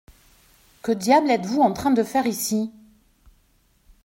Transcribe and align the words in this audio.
Que 0.81 0.91
diable 0.93 1.29
êtes-vous 1.29 1.61
en 1.61 1.73
train 1.73 1.91
de 1.91 2.01
faire 2.01 2.25
ici? 2.25 2.71